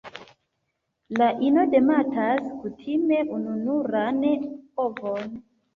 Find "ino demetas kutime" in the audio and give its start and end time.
1.49-3.23